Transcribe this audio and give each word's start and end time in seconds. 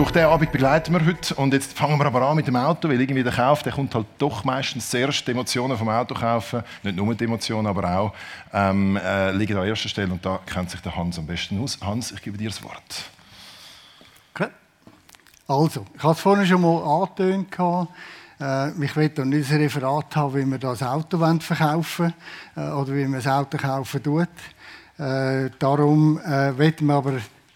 durch 0.00 0.12
den 0.12 0.24
Abend 0.24 0.50
begleiten 0.50 0.94
wir 0.94 1.04
heute. 1.04 1.34
Und 1.34 1.52
jetzt 1.52 1.76
fangen 1.76 1.98
wir 1.98 2.06
aber 2.06 2.22
an 2.22 2.34
mit 2.34 2.46
dem 2.46 2.56
Auto, 2.56 2.88
weil 2.88 2.98
irgendwie 2.98 3.22
der 3.22 3.34
Kauf, 3.34 3.62
der 3.62 3.72
kommt 3.72 3.94
halt 3.94 4.06
doch 4.16 4.44
meistens 4.44 4.88
zuerst. 4.88 5.26
Die 5.26 5.32
Emotionen 5.32 5.76
vom 5.76 5.90
Auto 5.90 6.14
kaufen, 6.14 6.62
nicht 6.82 6.96
nur 6.96 7.14
die 7.14 7.24
Emotionen, 7.24 7.66
aber 7.66 7.98
auch, 7.98 8.14
ähm, 8.54 8.96
äh, 8.96 9.30
liegen 9.32 9.58
an 9.58 9.66
erster 9.66 9.90
Stelle. 9.90 10.10
Und 10.10 10.24
da 10.24 10.40
kennt 10.46 10.70
sich 10.70 10.80
der 10.80 10.96
Hans 10.96 11.18
am 11.18 11.26
besten 11.26 11.62
aus. 11.62 11.78
Hans, 11.82 12.12
ich 12.12 12.22
gebe 12.22 12.38
dir 12.38 12.48
das 12.48 12.62
Wort. 12.62 13.10
Okay. 14.34 14.48
Also, 15.46 15.84
ich 15.94 16.02
habe 16.02 16.14
es 16.14 16.20
vorhin 16.20 16.46
schon 16.46 16.62
mal 16.62 16.82
angetönt. 16.82 17.54
Äh, 18.40 18.82
ich 18.82 18.96
will 18.96 19.12
nicht 19.26 19.52
ein 19.52 19.60
Referat 19.60 20.16
haben, 20.16 20.34
wie 20.34 20.46
wir 20.46 20.58
das 20.58 20.82
Auto 20.82 21.18
verkaufen 21.40 22.14
wollen 22.56 22.70
äh, 22.70 22.72
oder 22.72 22.94
wie 22.94 23.02
man 23.02 23.20
das 23.20 23.26
Auto 23.26 23.58
kaufen 23.58 24.02
tut. 24.02 24.28
Äh, 24.96 25.50
darum 25.58 26.18
äh, 26.20 26.56
wird 26.56 26.80
man 26.80 26.96
aber 26.96 27.12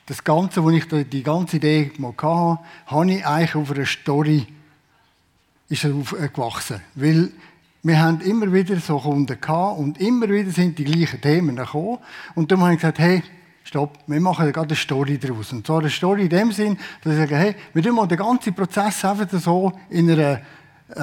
das 0.07 0.22
Ganze, 0.22 0.63
wo 0.63 0.71
ich 0.71 0.86
die 0.86 1.22
ganze 1.22 1.57
Idee 1.57 1.93
mal 1.99 2.13
hatte, 2.17 2.58
habe 2.86 3.11
ich 3.11 3.26
eigentlich 3.26 3.54
auf 3.54 3.71
einer 3.71 3.86
Story 3.86 4.46
ist 5.68 5.86
aufgewachsen. 5.86 6.80
Weil 6.94 7.30
wir 7.82 8.00
haben 8.00 8.21
immer 8.21 8.53
wieder 8.53 8.77
so 8.77 8.99
Kunden 8.99 9.40
gehabt 9.40 9.79
und 9.79 10.00
immer 10.00 10.29
wieder 10.29 10.50
sind 10.50 10.79
die 10.79 10.85
gleichen 10.85 11.21
Themen 11.21 11.57
gekommen. 11.57 11.99
Und 12.35 12.50
dann 12.50 12.61
habe 12.61 12.75
ich 12.75 12.80
gesagt, 12.80 12.99
hey, 12.99 13.22
stopp, 13.64 13.99
wir 14.07 14.21
machen 14.21 14.53
gerade 14.53 14.68
eine 14.68 14.77
Story 14.77 15.18
daraus. 15.18 15.53
Und 15.53 15.67
zwar 15.67 15.80
eine 15.80 15.90
Story 15.90 16.22
in 16.22 16.29
dem 16.29 16.52
Sinn, 16.52 16.79
dass 17.02 17.14
ich 17.14 17.18
sage, 17.18 17.36
hey, 17.36 17.57
wir 17.72 17.82
tun 17.82 17.94
mal 17.94 18.07
den 18.07 18.18
ganzen 18.18 18.55
Prozess 18.55 19.05
einfach 19.05 19.29
so 19.39 19.72
in 19.91 20.11
einer 20.11 20.41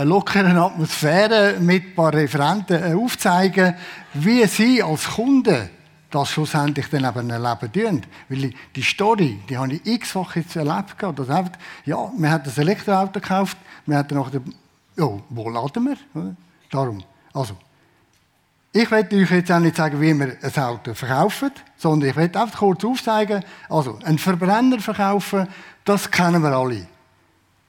lockeren 0.03 0.57
Atmosphäre 0.57 1.59
mit 1.59 1.83
ein 1.83 1.95
paar 1.95 2.13
Referenten 2.13 2.83
äh, 2.83 2.95
aufzeigen, 2.95 3.75
wie 4.13 4.45
sie 4.45 4.81
als 4.81 5.09
Kunden 5.09 5.69
das 6.11 6.29
schlussendlich 6.29 6.87
dann 6.89 7.05
eben 7.05 7.29
erleben 7.29 7.71
tun. 7.71 8.01
Weil 8.29 8.53
die 8.75 8.83
Story, 8.83 9.39
die 9.49 9.57
habe 9.57 9.73
ich 9.73 9.85
x-fach 9.85 10.35
jetzt 10.35 10.55
erlebt. 10.55 10.95
Dass 10.99 11.29
einfach, 11.29 11.53
ja, 11.85 12.11
wir 12.15 12.31
haben 12.31 12.43
ein 12.43 12.57
Elektroauto 12.57 13.19
gekauft, 13.19 13.57
haben 13.89 14.15
noch 14.15 14.29
den, 14.29 14.53
ja, 14.97 15.09
wo 15.29 15.49
laden 15.49 15.85
wir? 15.85 16.35
Darum. 16.69 17.03
Also, 17.33 17.55
ich 18.73 18.89
werde 18.89 19.17
euch 19.17 19.31
jetzt 19.31 19.51
auch 19.51 19.59
nicht 19.59 19.75
sagen, 19.75 19.99
wie 19.99 20.13
wir 20.13 20.37
ein 20.41 20.63
Auto 20.63 20.93
verkaufen, 20.93 21.51
sondern 21.75 22.09
ich 22.09 22.15
werde 22.15 22.39
einfach 22.39 22.59
kurz 22.59 22.85
aufzeigen, 22.85 23.43
also, 23.69 23.99
einen 24.03 24.17
Verbrenner 24.17 24.79
verkaufen, 24.79 25.47
das 25.83 26.09
kennen 26.09 26.41
wir 26.41 26.51
alle. 26.51 26.87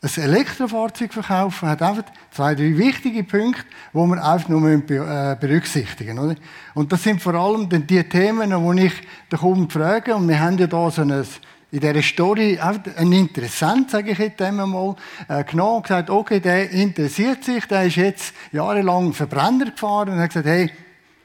Ein 0.04 0.20
Elektrofahrzeug 0.20 1.12
verkaufen 1.12 1.68
hat 1.68 1.80
einfach 1.80 2.02
zwei, 2.32 2.56
drei 2.56 2.76
wichtige 2.76 3.22
Punkte, 3.22 3.62
die 3.92 3.98
wir 3.98 4.24
einfach 4.24 4.48
nur 4.48 4.68
äh, 4.68 5.36
berücksichtigen 5.38 6.16
müssen. 6.16 6.40
Und 6.74 6.90
das 6.90 7.04
sind 7.04 7.22
vor 7.22 7.34
allem 7.34 7.68
dann 7.68 7.86
die 7.86 8.02
Themen, 8.02 8.50
die 8.50 8.86
ich 8.86 8.94
den 9.30 9.38
Kunden 9.38 9.70
frage. 9.70 10.16
Und 10.16 10.26
wir 10.26 10.40
haben 10.40 10.58
ja 10.58 10.66
da 10.66 10.90
so 10.90 11.02
ein, 11.02 11.24
in 11.70 11.78
dieser 11.78 12.02
Story 12.02 12.58
ein 12.58 13.12
Interessent, 13.12 13.92
sage 13.92 14.10
ich 14.10 14.18
jetzt 14.18 14.42
einmal, 14.42 14.96
äh, 15.28 15.44
genommen 15.44 15.76
und 15.76 15.82
gesagt, 15.84 16.10
okay, 16.10 16.40
der 16.40 16.68
interessiert 16.70 17.44
sich, 17.44 17.64
der 17.66 17.84
ist 17.84 17.94
jetzt 17.94 18.34
jahrelang 18.50 19.12
Verbrenner 19.12 19.66
gefahren 19.66 20.08
und 20.08 20.18
hat 20.18 20.30
gesagt, 20.30 20.46
hey, 20.46 20.68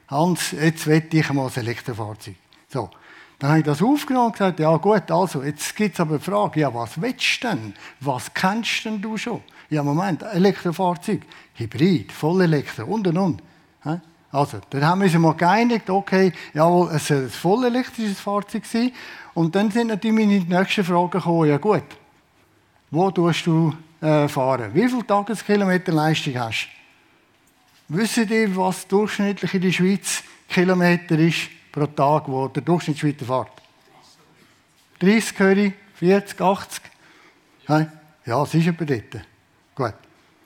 Hans, 0.07 0.51
jetzt 0.51 0.85
will 0.85 1.03
ich 1.11 1.33
mal 1.33 1.47
ein 1.47 1.55
Elektrofahrzeug. 1.55 2.35
So. 2.71 2.91
Dann 3.39 3.49
habe 3.51 3.59
ich 3.59 3.65
das 3.65 3.83
aufgenommen 3.83 4.27
und 4.27 4.33
gesagt, 4.33 4.59
ja 4.59 4.75
gut, 4.77 5.11
also, 5.11 5.43
jetzt 5.43 5.75
gibt 5.75 5.93
es 5.93 5.99
aber 5.99 6.17
die 6.17 6.23
Frage, 6.23 6.59
ja, 6.61 6.73
was 6.73 6.99
willst 6.99 7.43
du 7.43 7.47
denn? 7.47 7.73
Was 7.99 8.33
kennst 8.33 8.85
denn 8.85 8.99
du 9.01 9.15
schon? 9.15 9.41
Ja, 9.69 9.83
Moment, 9.83 10.23
Elektrofahrzeug, 10.23 11.21
Hybrid, 11.53 12.11
Vollelektro 12.11 12.85
und 12.85 13.07
und 13.07 13.17
und. 13.17 13.41
Also, 14.31 14.59
dann 14.69 14.85
haben 14.85 15.01
wir 15.01 15.05
uns 15.07 15.17
mal 15.17 15.35
geeinigt, 15.35 15.89
okay, 15.89 16.33
jawohl, 16.53 16.89
es 16.93 17.07
soll 17.07 17.23
ein 17.23 17.29
vollelektrisches 17.29 18.19
Fahrzeug 18.19 18.65
sein. 18.65 18.91
Und 19.33 19.55
dann 19.55 19.71
sind 19.71 19.87
natürlich 19.87 20.17
meine 20.17 20.39
nächsten 20.39 20.83
Fragen 20.83 21.09
gekommen, 21.11 21.49
ja 21.49 21.57
gut, 21.57 21.85
wo 22.91 23.09
tust 23.09 23.45
du 23.45 23.73
äh, 24.01 24.27
fahren? 24.27 24.71
Wie 24.73 24.87
viele 24.87 25.07
Tageskilometer 25.07 25.91
Leistung 25.93 26.37
hast 26.37 26.67
du? 27.87 27.97
Wissen 27.97 28.29
ihr, 28.29 28.53
was 28.55 28.85
durchschnittlich 28.87 29.53
in 29.53 29.61
der 29.61 29.71
Schweiz 29.71 30.23
Kilometer 30.49 31.17
ist? 31.17 31.56
Pro 31.77 31.85
Tag, 31.85 32.27
wo 32.27 32.47
der 32.47 32.63
Durchschnittsschweizer 32.63 33.25
fährt? 33.25 33.51
30 34.99 35.39
höre 35.39 35.71
40, 35.93 36.41
80? 36.41 36.81
Ja, 38.25 38.43
es 38.43 38.53
ist 38.55 38.67
etwa 38.67 38.85
dort. 38.85 39.25
Gut. 39.75 39.93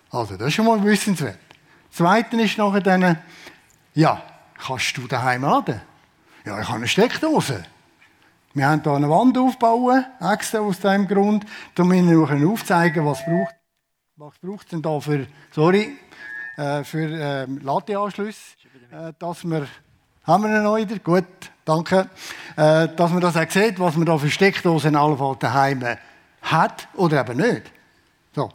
Also, 0.10 0.36
das 0.36 0.50
ist 0.50 0.56
schon 0.56 0.66
mal 0.66 0.84
wissenswert. 0.84 1.40
Das 1.90 1.98
Zweite 1.98 2.36
ist 2.42 2.58
nachher 2.58 2.82
dann, 2.82 3.18
ja, 3.94 4.22
kannst 4.58 4.98
du 4.98 5.08
daheim 5.08 5.44
laden? 5.44 5.80
Ja, 6.44 6.60
ich 6.60 6.68
habe 6.68 6.78
eine 6.80 6.88
Steckdose. 6.88 7.64
Wir 8.54 8.68
haben 8.68 8.84
hier 8.84 8.92
eine 8.92 9.10
Wand 9.10 9.38
aufbauen, 9.38 10.06
extra 10.20 10.60
aus 10.60 10.80
diesem 10.82 11.08
Grund, 11.08 11.46
um 11.80 11.94
Ihnen 11.94 12.46
aufzeigen, 12.46 13.06
was 13.06 13.24
braucht. 13.24 13.56
Was 14.18 14.38
braucht 14.40 14.66
es 14.66 14.72
denn 14.72 14.82
da 14.82 15.00
für, 15.00 15.26
sorry, 15.52 15.98
äh, 16.58 16.84
für 16.84 17.08
ähm, 17.10 17.60
Ladeanschlüsse, 17.60 18.58
äh, 18.92 19.14
dass 19.18 19.46
wir 19.46 19.66
haben 20.24 20.44
wir 20.44 20.58
ihn 20.58 20.64
noch? 20.64 21.04
Gut, 21.04 21.26
danke. 21.66 22.10
Äh, 22.56 22.90
dass 22.96 23.12
man 23.12 23.22
das 23.22 23.36
auch 23.36 23.50
sieht, 23.50 23.80
was 23.80 23.96
man 23.96 24.06
da 24.06 24.18
für 24.18 24.30
Steckdosen 24.30 24.96
allenfalls 24.96 25.40
daheim 25.40 25.84
hat 26.42 26.88
oder 26.96 27.22
eben 27.22 27.38
nicht. 27.38 27.72
So. 28.36 28.50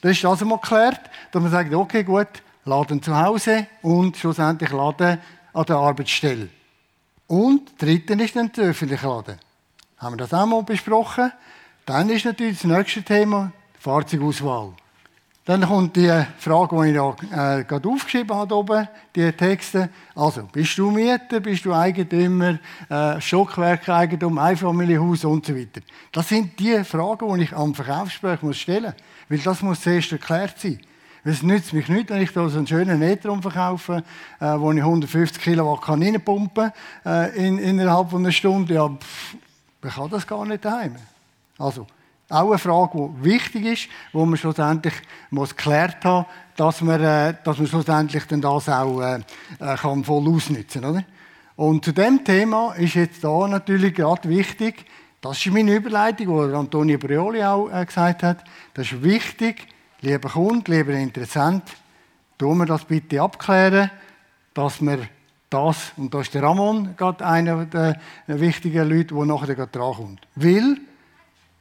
Das 0.00 0.12
ist 0.12 0.24
das 0.24 0.42
einmal 0.42 0.58
geklärt, 0.58 1.00
dass 1.30 1.42
man 1.42 1.50
sagt, 1.50 1.72
okay, 1.72 2.02
gut, 2.02 2.28
laden 2.64 3.02
zu 3.02 3.16
Hause 3.16 3.66
und 3.82 4.16
schlussendlich 4.16 4.70
laden 4.70 5.18
an 5.52 5.64
der 5.64 5.76
Arbeitsstelle. 5.76 6.48
Und 7.26 7.72
drittens 7.78 8.22
ist 8.22 8.36
dann 8.36 8.52
der 8.52 8.64
öffentliche 8.64 9.06
Laden. 9.06 9.38
Haben 9.98 10.14
wir 10.14 10.18
das 10.18 10.34
auch 10.34 10.46
mal 10.46 10.62
besprochen? 10.62 11.32
Dann 11.86 12.10
ist 12.10 12.24
natürlich 12.24 12.60
das 12.60 12.64
nächste 12.64 13.02
Thema 13.02 13.52
die 13.76 13.82
Fahrzeugauswahl. 13.82 14.72
Dann 15.44 15.62
kommt 15.62 15.96
die 15.96 16.08
Frage, 16.38 16.76
die 16.82 16.90
ich 16.90 16.94
ja, 16.94 17.58
äh, 17.58 17.64
gerade 17.64 17.88
aufgeschrieben 17.88 18.36
habe, 18.36 18.54
oben, 18.54 18.88
die 19.16 19.32
Texte. 19.32 19.90
Also, 20.14 20.42
bist 20.52 20.78
du 20.78 20.92
Mieter, 20.92 21.40
bist 21.40 21.64
du 21.64 21.74
Eigentümer, 21.74 22.60
äh, 22.88 23.20
Stockwerkeigentum, 23.20 24.38
Einfamilienhaus 24.38 25.24
und 25.24 25.44
so 25.44 25.56
weiter. 25.56 25.80
Das 26.12 26.28
sind 26.28 26.56
die 26.60 26.84
Fragen, 26.84 27.36
die 27.36 27.42
ich 27.42 27.52
am 27.56 27.74
Verkaufsgespräch 27.74 28.40
muss 28.42 28.56
stellen 28.56 28.84
muss. 28.84 28.94
Weil 29.28 29.38
das 29.38 29.62
muss 29.62 29.80
zuerst 29.80 30.12
erklärt 30.12 30.60
sein. 30.60 30.78
Weil 31.24 31.32
es 31.32 31.42
nützt 31.42 31.72
mich 31.72 31.88
nicht, 31.88 32.10
wenn 32.10 32.22
ich 32.22 32.32
da 32.32 32.48
so 32.48 32.58
einen 32.58 32.68
schönen 32.68 33.02
E-Tron 33.02 33.42
verkaufe, 33.42 34.04
äh, 34.38 34.44
wo 34.44 34.70
ich 34.70 34.78
150 34.78 35.42
Kilowatt 35.42 35.82
kann 35.82 36.04
reinpumpen 36.04 36.70
kann, 37.02 37.32
äh, 37.32 37.48
in, 37.48 37.58
innerhalb 37.58 38.10
von 38.10 38.22
einer 38.22 38.30
Stunde. 38.30 38.74
Ja, 38.74 38.88
pff, 38.88 39.34
ich 39.84 39.92
kann 39.92 40.08
das 40.08 40.24
gar 40.24 40.44
nicht 40.44 40.64
daheim. 40.64 40.94
Also, 41.58 41.88
auch 42.32 42.50
eine 42.50 42.58
Frage, 42.58 43.10
die 43.18 43.24
wichtig 43.24 43.64
ist, 43.64 43.88
wo 44.12 44.24
man 44.24 44.36
schlussendlich 44.36 44.94
muss 45.30 45.56
geklärt 45.56 46.04
haben, 46.04 46.26
dass 46.56 46.80
man, 46.80 47.00
äh, 47.00 47.34
dass 47.44 47.58
man 47.58 47.66
schlussendlich 47.66 48.24
dann 48.26 48.40
das 48.40 48.68
auch 48.68 49.00
äh, 49.00 49.20
äh, 49.60 49.76
kann 49.76 50.04
voll 50.04 50.28
ausnutzen 50.28 50.82
kann. 50.82 51.04
Und 51.56 51.84
zu 51.84 51.92
dem 51.92 52.24
Thema 52.24 52.74
ist 52.74 52.94
jetzt 52.94 53.22
da 53.22 53.46
natürlich 53.46 53.94
gerade 53.94 54.28
wichtig, 54.28 54.86
das 55.20 55.38
ist 55.38 55.52
meine 55.52 55.74
Überleitung, 55.74 56.48
die 56.48 56.54
Antonio 56.54 56.98
Brioli 56.98 57.44
auch 57.44 57.68
äh, 57.68 57.84
gesagt 57.86 58.22
hat, 58.22 58.44
das 58.74 58.90
ist 58.90 59.02
wichtig, 59.02 59.68
lieber 60.00 60.30
Kunde, 60.30 60.72
lieber 60.72 60.92
Interessent, 60.94 61.62
tun 62.38 62.58
wir 62.58 62.66
das 62.66 62.84
bitte 62.84 63.22
abklären, 63.22 63.90
dass 64.54 64.80
wir 64.80 65.06
das, 65.48 65.92
und 65.96 66.12
da 66.12 66.20
ist 66.20 66.34
der 66.34 66.42
Ramon 66.42 66.96
gerade 66.96 67.24
einer 67.24 67.66
der 67.66 68.00
wichtigen 68.26 68.88
Leute, 68.88 69.14
der 69.14 69.24
nachher 69.26 69.54
gerade 69.54 69.70
drankommt. 69.70 70.26
Weil, 70.34 70.78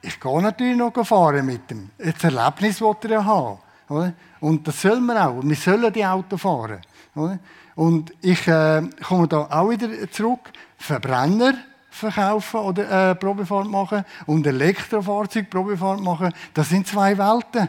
ich 0.02 0.20
gehe 0.20 0.42
natürlich 0.42 0.78
noch 0.78 0.94
fahren 1.06 1.46
mit 1.46 1.70
dem. 1.70 1.92
Das 1.98 2.24
Erlebnis 2.24 2.82
will 2.82 2.96
er 3.04 3.10
ja 3.10 3.26
haben. 3.26 3.60
Oder? 3.90 4.14
Und 4.40 4.68
das 4.68 4.82
soll 4.82 5.00
man 5.00 5.18
auch. 5.18 5.42
Wir 5.44 5.56
sollen 5.56 5.94
die 5.94 6.06
Auto 6.06 6.38
fahren. 6.38 6.82
Oder? 7.16 7.40
Und 7.76 8.14
ich 8.22 8.48
äh, 8.48 8.82
komme 9.04 9.28
da 9.28 9.48
auch 9.50 9.70
wieder 9.70 9.90
zurück. 10.12 10.52
Verbrenner 10.78 11.54
verkaufen 11.92 12.60
oder 12.62 13.12
äh, 13.12 13.16
Probefahrt 13.16 13.68
machen 13.68 14.06
und 14.26 14.48
Elektrofahrzeug 14.48 15.50
Probefahrt 15.50 16.00
machen, 16.00 16.34
das 16.54 16.70
sind 16.70 16.88
zwei 16.88 17.18
Welten. 17.18 17.68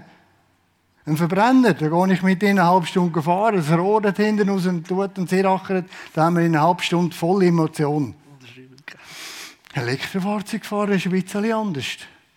Ein 1.04 1.16
Verbrenner, 1.16 1.74
da 1.74 1.88
gehe 1.88 2.14
ich 2.14 2.22
mit 2.22 2.42
in 2.44 2.60
eine 2.60 2.68
halbe 2.68 2.86
Stunde 2.86 3.20
fahren, 3.20 3.58
es 3.58 3.70
rohrt 3.72 4.16
hinten 4.16 4.48
aus 4.48 4.66
und 4.66 4.86
tut 4.86 5.18
und 5.18 5.28
sehr 5.28 5.44
achert, 5.46 5.86
da 6.14 6.24
haben 6.24 6.36
wir 6.36 6.44
in 6.44 6.54
einer 6.54 6.64
halben 6.64 6.82
Stunde 6.82 7.14
voll 7.14 7.42
Emotion. 7.42 8.14
Elektrofahrzeug 9.74 10.64
fahren 10.64 10.92
ist 10.92 11.06
ein 11.06 11.12
bisschen 11.12 11.52
anders. 11.52 11.86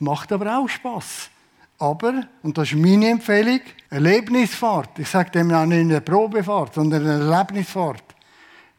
Macht 0.06 0.31
aber 0.31 0.60
auch 0.60 0.69
Spass. 0.69 1.31
Aber, 1.80 2.24
und 2.44 2.56
das 2.56 2.72
ist 2.72 2.78
meine 2.78 3.10
Empfehlung, 3.10 3.60
Erlebnisfahrt. 3.90 5.00
Ich 5.00 5.10
sage 5.10 5.31
dem 5.31 5.52
auch 5.52 5.66
nicht 5.66 5.80
eine 5.80 6.00
Probefahrt, 6.00 6.75
sondern 6.75 7.07
eine 7.07 7.24
Erlebnisfahrt. 7.24 8.04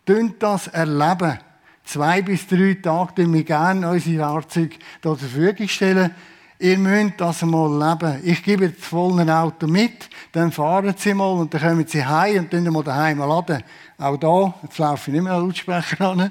Tönt 0.06 0.40
das 0.40 0.68
erleben. 0.68 1.40
Zwei 1.84 2.22
bis 2.22 2.46
drei 2.46 2.78
Tage 2.80 3.16
tun 3.16 3.34
wir 3.34 3.42
gerne 3.42 3.90
unsere 3.90 4.18
Fahrzeuge 4.18 4.76
zur 5.02 5.18
Verfügung 5.18 5.68
stellen. 5.68 6.14
Ihr 6.60 6.78
müsst 6.78 7.14
das 7.20 7.42
mal 7.42 7.76
leben. 7.76 8.20
Ich 8.22 8.44
gebe 8.44 8.70
das 8.70 8.86
volle 8.86 9.36
Auto 9.36 9.66
mit, 9.66 10.08
dann 10.30 10.52
fahren 10.52 10.94
Sie 10.96 11.12
mal 11.12 11.32
und 11.32 11.52
dann 11.52 11.60
kommen 11.60 11.86
Sie 11.88 12.06
heim 12.06 12.44
und 12.44 12.52
dann 12.52 12.72
mal 12.72 12.84
daheim 12.84 13.18
laden. 13.18 13.64
Auch 13.98 14.16
da, 14.16 14.54
jetzt 14.62 14.78
laufe 14.78 15.10
ich 15.10 15.14
nicht 15.16 15.24
mehr 15.24 15.38
Lautsprecher 15.38 16.08
an, 16.08 16.30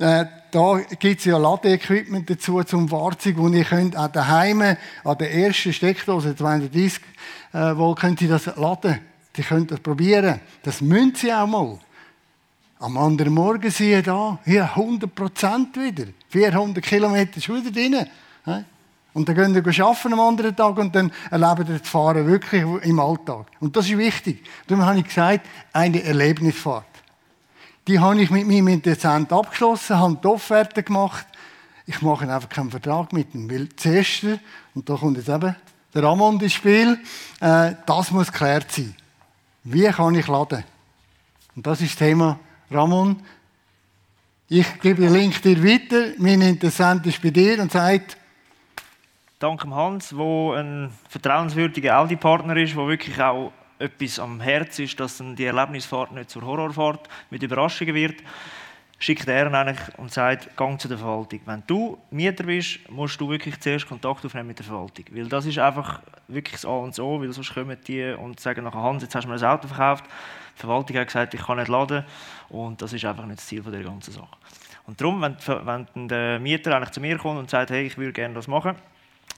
Äh, 0.00 0.24
da 0.50 0.80
gibt 0.98 1.18
es 1.18 1.26
ja 1.26 1.36
Ladeequipment 1.36 2.30
dazu 2.30 2.62
zum 2.62 2.88
Fahrzeug, 2.88 3.34
wo 3.36 3.48
ihr 3.48 3.64
könnt 3.64 3.98
auch 3.98 4.08
daheim 4.08 4.62
an 4.62 5.18
der 5.18 5.34
ersten 5.34 5.74
Steckdose 5.74 6.34
230 6.34 7.02
äh, 7.52 7.76
Volt 7.76 7.98
könnt 7.98 8.22
ihr 8.22 8.30
das 8.30 8.46
laden. 8.56 8.98
Die 9.36 9.42
könnt 9.42 9.70
das 9.70 9.80
probieren. 9.80 10.40
Das 10.62 10.80
müssen 10.80 11.14
sie 11.16 11.30
auch 11.30 11.46
mal. 11.46 11.78
Am 12.78 12.96
anderen 12.96 13.34
Morgen 13.34 13.70
siehe 13.70 14.02
da, 14.02 14.38
hier 14.46 14.64
100 14.74 15.14
Prozent 15.14 15.76
wieder. 15.76 16.06
400 16.30 16.82
Kilometer 16.82 17.36
ist 17.36 17.50
wieder 17.50 17.70
drin. 17.70 18.06
Und 19.12 19.28
dann 19.28 19.36
gehen 19.36 19.54
wir 19.54 19.84
arbeiten 19.84 20.12
am 20.14 20.20
anderen 20.20 20.56
Tag 20.56 20.78
und 20.78 20.94
dann 20.94 21.12
erleben 21.30 21.68
wir 21.68 21.78
das 21.78 21.86
Fahren 21.86 22.26
wirklich 22.26 22.62
im 22.62 22.98
Alltag. 23.00 23.48
Und 23.60 23.76
das 23.76 23.84
ist 23.90 23.98
wichtig. 23.98 24.44
Darum 24.66 24.86
habe 24.86 25.00
ich 25.00 25.04
gesagt, 25.04 25.46
eine 25.74 26.02
Erlebnisfahrt. 26.02 26.86
Die 27.90 27.98
habe 27.98 28.22
ich 28.22 28.30
mit 28.30 28.46
meinem 28.46 28.68
Interessenten 28.68 29.36
abgeschlossen, 29.36 29.98
habe 29.98 30.16
die 30.22 30.28
Offerte 30.28 30.84
gemacht. 30.84 31.26
Ich 31.86 32.00
mache 32.02 32.32
einfach 32.32 32.48
keinen 32.48 32.70
Vertrag 32.70 33.12
mit 33.12 33.34
ihm, 33.34 33.50
weil 33.50 33.68
zuerst, 33.70 34.22
und 34.76 34.88
da 34.88 34.94
kommt 34.94 35.16
jetzt 35.16 35.28
eben 35.28 35.56
der 35.92 36.02
Ramon 36.04 36.38
ins 36.38 36.52
Spiel, 36.52 37.00
äh, 37.40 37.72
das 37.84 38.12
muss 38.12 38.30
geklärt 38.30 38.70
sein. 38.70 38.94
Wie 39.64 39.88
kann 39.88 40.14
ich 40.14 40.28
laden? 40.28 40.62
Und 41.56 41.66
das 41.66 41.80
ist 41.80 41.90
das 41.90 42.06
Thema 42.06 42.38
Ramon. 42.70 43.16
Ich 44.48 44.80
gebe 44.80 45.02
den 45.02 45.12
Link 45.12 45.42
dir 45.42 45.60
weiter, 45.60 46.12
mein 46.18 46.42
Interessent 46.42 47.04
ist 47.06 47.20
bei 47.20 47.30
dir 47.30 47.60
und 47.60 47.72
sagt, 47.72 48.16
Dank 49.40 49.64
Hans, 49.64 50.10
der 50.10 50.60
ein 50.60 50.92
vertrauenswürdiger 51.08 51.98
Audi-Partner 51.98 52.56
ist, 52.56 52.76
der 52.76 52.86
wirklich 52.86 53.20
auch 53.20 53.50
etwas 53.80 54.18
am 54.18 54.40
Herzen 54.40 54.84
ist, 54.84 55.00
dass 55.00 55.18
dann 55.18 55.34
die 55.34 55.44
Erlebnisfahrt 55.44 56.12
nicht 56.12 56.30
zur 56.30 56.42
Horrorfahrt 56.42 57.08
mit 57.30 57.42
Überraschungen 57.42 57.94
wird, 57.94 58.22
schickt 58.98 59.26
er 59.26 59.52
eigentlich 59.52 59.78
und 59.96 60.12
sagt, 60.12 60.54
gang 60.56 60.78
zu 60.78 60.86
der 60.86 60.98
Verwaltung. 60.98 61.40
Wenn 61.46 61.62
du 61.66 61.98
Mieter 62.10 62.44
bist, 62.44 62.78
musst 62.90 63.18
du 63.18 63.30
wirklich 63.30 63.58
zuerst 63.58 63.88
Kontakt 63.88 64.24
aufnehmen 64.24 64.48
mit 64.48 64.58
der 64.58 64.66
Verwaltung. 64.66 65.06
Weil 65.10 65.26
das 65.26 65.46
ist 65.46 65.58
einfach 65.58 66.02
wirklich 66.28 66.52
das 66.52 66.66
A 66.66 66.76
und 66.76 66.94
so, 66.94 67.20
weil 67.20 67.32
sonst 67.32 67.54
kommen 67.54 67.78
die 67.86 68.12
und 68.12 68.38
sagen 68.38 68.64
nachher, 68.64 68.82
Hans, 68.82 69.02
jetzt 69.02 69.14
hast 69.14 69.24
du 69.24 69.28
mir 69.28 69.36
ein 69.36 69.44
Auto 69.44 69.66
verkauft. 69.66 70.04
Die 70.54 70.60
Verwaltung 70.60 70.96
hat 70.98 71.06
gesagt, 71.06 71.32
ich 71.32 71.40
kann 71.40 71.56
nicht 71.56 71.68
laden 71.68 72.04
und 72.50 72.82
das 72.82 72.92
ist 72.92 73.04
einfach 73.06 73.24
nicht 73.24 73.38
das 73.38 73.46
Ziel 73.46 73.62
von 73.62 73.72
der 73.72 73.82
ganzen 73.82 74.12
Sache. 74.12 74.36
Und 74.86 75.00
darum, 75.00 75.22
wenn, 75.22 75.36
wenn 75.46 76.08
der 76.08 76.38
Mieter 76.38 76.76
eigentlich 76.76 76.90
zu 76.90 77.00
mir 77.00 77.16
kommt 77.16 77.38
und 77.38 77.48
sagt, 77.48 77.70
hey, 77.70 77.86
ich 77.86 77.96
würde 77.96 78.12
gerne 78.12 78.34
das 78.34 78.48
machen, 78.48 78.74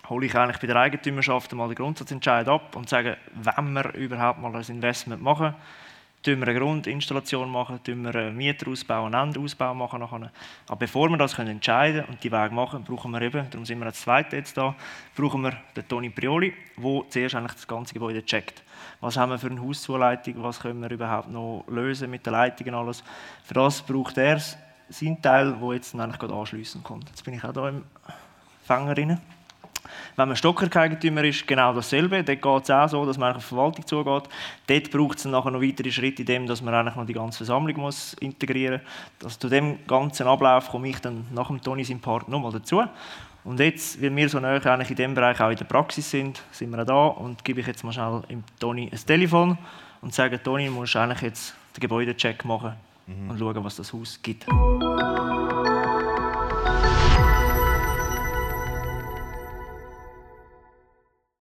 hole 0.09 0.27
ich 0.27 0.37
eigentlich 0.37 0.61
bei 0.61 0.67
der 0.67 0.77
Eigentümerschaft 0.77 1.53
mal 1.53 1.69
den 1.69 1.77
Grundsatzentscheid 1.77 2.49
ab 2.49 2.75
und 2.77 2.89
sage, 2.89 3.17
wenn 3.35 3.73
wir 3.73 3.95
überhaupt 3.95 4.41
mal 4.41 4.55
ein 4.55 4.65
Investment 4.69 5.23
machen, 5.23 5.55
tun 6.23 6.39
wir 6.39 6.49
eine 6.49 6.59
Grundinstallation 6.59 7.51
machen, 7.51 7.83
tun 7.83 8.05
wir 8.05 8.15
einen 8.15 8.37
Mieterausbau, 8.37 9.07
einen 9.07 9.15
Endausbau 9.15 9.75
machen. 9.75 10.01
Nachher. 10.01 10.31
Aber 10.69 10.77
bevor 10.77 11.09
wir 11.09 11.17
das 11.17 11.35
können 11.35 11.51
entscheiden 11.51 12.05
und 12.05 12.23
die 12.23 12.31
Weg 12.31 12.53
machen, 12.53 12.85
brauchen 12.85 13.11
wir 13.11 13.23
eben, 13.23 13.51
darum 13.51 13.65
sind 13.65 13.79
wir 13.81 13.87
als 13.87 14.01
Zweite 14.01 14.37
jetzt 14.37 14.57
da, 14.57 14.75
brauchen 15.17 15.43
wir 15.43 15.57
den 15.77 15.87
Toni 15.89 16.11
Prioli, 16.11 16.55
der 16.77 17.03
zuerst 17.11 17.35
eigentlich 17.35 17.55
das 17.55 17.67
ganze 17.67 17.95
Gebäude 17.95 18.25
checkt. 18.25 18.63
Was 19.01 19.17
haben 19.17 19.31
wir 19.31 19.39
für 19.39 19.49
eine 19.49 19.61
Hauszuleitung, 19.61 20.43
was 20.43 20.61
können 20.61 20.81
wir 20.81 20.91
überhaupt 20.91 21.29
noch 21.29 21.65
lösen 21.69 22.11
mit 22.11 22.25
den 22.25 22.33
Leitungen 22.33 22.75
alles. 22.75 23.03
Für 23.45 23.55
das 23.55 23.83
braucht 23.83 24.17
er 24.19 24.41
seinen 24.89 25.21
Teil, 25.21 25.57
der 25.61 25.75
jetzt 25.75 25.95
eigentlich 25.95 26.19
gerade 26.19 26.35
anschliessen 26.35 26.83
kommt. 26.83 27.09
Jetzt 27.09 27.25
bin 27.25 27.35
ich 27.35 27.45
auch 27.45 27.53
hier 27.53 27.69
im 27.69 27.85
Fänger. 28.65 29.19
Wenn 30.17 30.29
man 30.29 30.37
Stockerkeigentümer 30.37 31.25
ist, 31.25 31.47
genau 31.47 31.73
dasselbe. 31.73 32.23
Dort 32.23 32.43
geht 32.43 32.63
es 32.65 32.71
auch 32.71 32.89
so, 32.89 33.07
dass 33.07 33.17
man 33.17 33.35
auf 33.35 33.43
die 33.43 33.49
Verwaltung 33.49 33.87
zugeht. 33.87 34.25
Dort 34.67 34.91
braucht 34.91 35.19
es 35.19 35.25
nachher 35.25 35.51
noch 35.51 35.63
weitere 35.63 35.91
Schritte 35.91 36.23
in 36.23 36.27
dem, 36.27 36.47
dass 36.47 36.61
man 36.61 36.75
eigentlich 36.75 36.97
noch 36.97 37.07
die 37.07 37.15
ganze 37.15 37.39
Versammlung 37.39 37.81
muss 37.81 38.15
integrieren 38.15 38.81
muss. 39.21 39.25
Also 39.25 39.39
zu 39.39 39.49
dem 39.49 39.79
ganzen 39.87 40.27
Ablauf 40.27 40.69
komme 40.69 40.89
ich 40.89 40.99
dann 41.01 41.27
nach 41.33 41.49
dem 41.49 41.61
Toni 41.61 41.85
seinem 41.85 42.01
Part 42.01 42.29
nochmal 42.29 42.53
dazu. 42.53 42.83
Und 43.45 43.59
jetzt, 43.59 44.01
weil 44.01 44.15
wir 44.15 44.29
so 44.29 44.39
nah 44.39 44.55
eigentlich 44.55 44.91
in 44.91 44.97
dem 44.97 45.15
Bereich 45.15 45.41
auch 45.41 45.51
in 45.51 45.57
der 45.57 45.65
Praxis 45.65 46.09
sind, 46.11 46.43
sind 46.53 46.71
wir 46.71 46.83
auch 46.83 46.87
da 46.87 47.07
und 47.07 47.45
gebe 47.45 47.61
ich 47.61 47.67
jetzt 47.67 47.83
mal 47.83 47.93
schnell 47.93 48.23
dem 48.29 48.45
Toni 48.61 48.89
ein 48.93 48.99
Telefon 48.99 49.59
und 50.01 50.15
sage, 50.15 50.41
Toni, 50.41 50.67
du 50.67 50.73
musst 50.73 50.95
eigentlich 50.95 51.23
jetzt 51.23 51.55
den 51.77 51.81
Gebäudecheck 51.81 52.45
machen 52.45 52.75
mhm. 53.07 53.31
und 53.31 53.39
schauen, 53.39 53.65
was 53.65 53.77
das 53.77 53.93
Haus 53.93 54.21
gibt. 54.23 54.47